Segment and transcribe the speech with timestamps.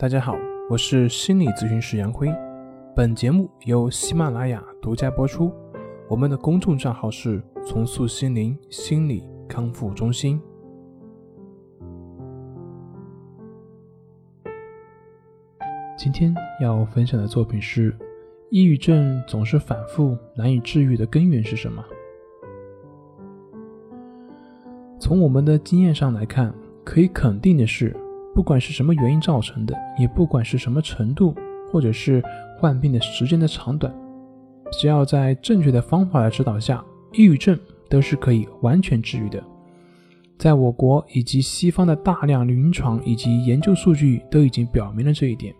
[0.00, 0.38] 大家好，
[0.70, 2.32] 我是心理咨询师杨辉。
[2.94, 5.52] 本节目由喜马拉雅独家播出。
[6.08, 10.40] 我们的公众账号是“重塑心灵心理康复中心”。
[15.98, 17.92] 今天要分享的作品是：
[18.50, 21.84] 抑郁症总是反复难以治愈的根源是什么？
[25.00, 26.54] 从我们的经验上来看，
[26.84, 27.96] 可以肯定的是。
[28.38, 31.34] 不管是什么原因造成的，也不管是什么程度，
[31.72, 32.22] 或者是
[32.56, 33.92] 患病的时间的长短，
[34.70, 36.84] 只要在正确的方法的指导下，
[37.14, 37.58] 抑郁症
[37.90, 39.42] 都是可以完全治愈的。
[40.38, 45.52] 在我国以及西方的大量临床以及研究数据都已经表明了这一点。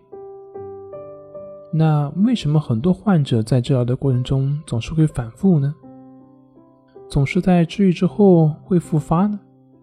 [1.73, 5.75] 那为什么很多患者在治疗的过程中总是会反复呢？
[7.09, 9.37] 总是在治愈之后会复发呢？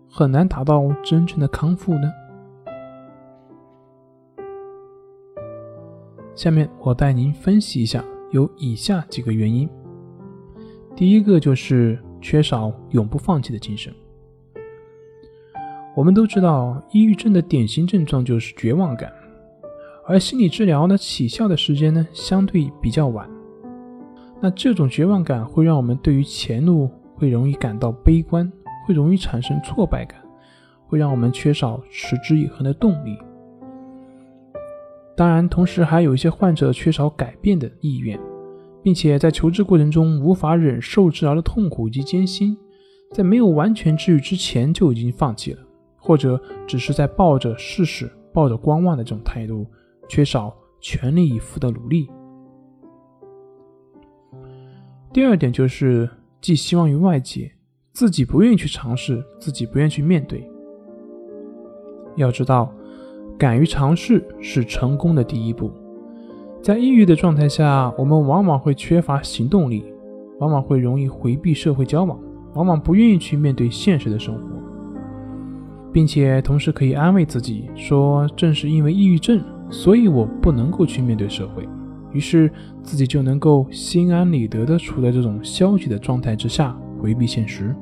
[0.08, 2.10] 很难达到真正的康复呢？
[6.36, 9.66] 下面我带您分析一下，有以下几个原因。
[10.94, 13.90] 第一个就是缺少永不放弃的精神。
[15.96, 19.10] 我们都知道，抑郁症的典型症状就是绝望感，
[20.06, 23.26] 而心理治疗呢起效的时间呢相对比较晚。
[24.38, 28.52] 那这种绝望感会让我们对于前路会容易感到悲观，
[28.86, 30.20] 会容易产生挫败感，
[30.86, 33.16] 会让我们缺少持之以恒的动力。
[35.16, 38.20] 当然，同时还有一些患者缺少改变的意愿，
[38.82, 42.54] 并且在求治过程中无法忍受治疗的痛苦以及艰辛，
[43.12, 45.60] 在没有完全治愈之前就已经放弃了，
[45.96, 49.66] 或者只是在抱着试试、抱着观望的这种态度，
[50.06, 52.10] 缺少全力以赴的努力。
[55.14, 56.06] 第二点就是
[56.42, 57.50] 寄希望于外界，
[57.94, 60.46] 自己不愿意去尝试，自己不愿意去面对。
[62.16, 62.70] 要知道。
[63.38, 65.70] 敢于尝试是成功的第一步。
[66.62, 69.84] 在抑郁的状态下，我们往往会缺乏行动力，
[70.40, 72.18] 往往会容易回避社会交往，
[72.54, 74.40] 往往不愿意去面对现实的生活，
[75.92, 79.40] 并且同时可以安慰自己说：“正是因为抑郁症，
[79.70, 81.68] 所以我不能够去面对社会。”
[82.12, 82.50] 于是
[82.82, 87.76] 自己就能够心安理得地处在这种消极的状态之下，回避现实。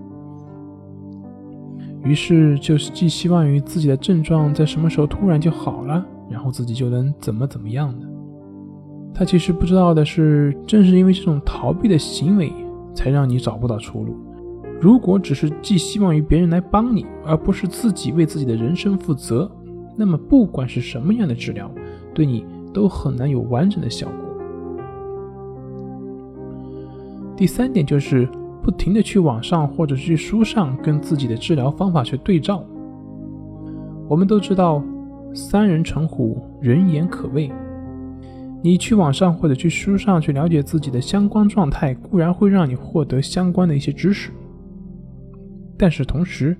[2.04, 8.06] 于是就是寄希望于自己的症状在什么时候突然就好了，然后自己就能怎么怎么样的。
[9.14, 12.52] 他其实不知道的是，正是因为这种逃避的行为，
[12.94, 14.14] 才让你找不到出路。
[14.80, 19.50] 如果只是寄希望于别人来帮你，而不是自己为自己的人生负责，
[19.96, 21.70] 那么不管是什么样的治疗，
[22.12, 24.16] 对你都很难有完整的效果。
[27.34, 28.28] 第三点就是。
[28.64, 32.64] 不停的去网上或者去书上跟自己的治疗方法去对照。
[34.08, 34.82] 我们都知道，
[35.34, 37.52] 三人成虎，人言可畏。
[38.62, 44.30] 你去网上或者去书上去了解自己的相关状态，固然会让你获得相关的一些知识，
[45.76, 46.56] 但是同时，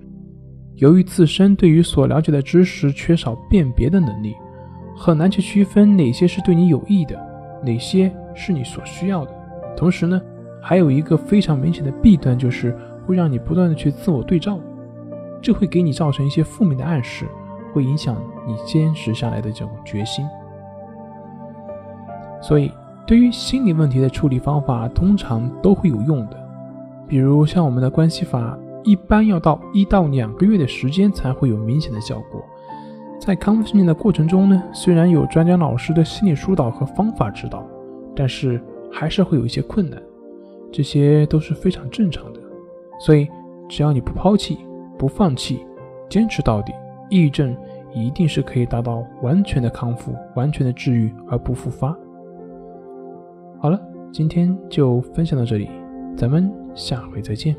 [0.75, 4.34] 由于自身对于所了解的知识缺少辨别的能力，
[4.94, 7.19] 很难去区分哪些是对你有益的，
[7.64, 9.31] 哪些是你所需要的。
[9.75, 10.20] 同时呢。
[10.66, 14.58] 还有一个非常明显的弊端，就是会让你不断的去自我对照，
[15.42, 17.26] 这会给你造成一些负面的暗示，
[17.75, 18.16] 会影响
[18.47, 20.25] 你坚持下来的这种决心。
[22.41, 22.72] 所以，
[23.06, 26.48] 对于心理问题的处理方法，通常都会有用的。
[27.06, 32.42] 比如像我们的关系法，一般要到一到两个月的时间才会有明显的效果。
[33.20, 37.62] 在康复训练的过程中呢，虽然有专家老师的心理疏导和方法指导，
[38.16, 38.58] 但是
[38.91, 40.02] 还是会有一些困难。
[40.74, 42.40] 这些都是非常正常的，
[42.98, 43.28] 所以
[43.68, 44.58] 只要你不抛弃、
[44.98, 45.64] 不放弃、
[46.10, 46.72] 坚持到底，
[47.08, 47.56] 抑郁症
[47.92, 51.96] 一定是可以达到完全的康复、完全的治愈而不复发。
[53.60, 53.80] 好了，
[54.12, 55.70] 今天就分享到这里，
[56.16, 57.54] 咱们下回再见。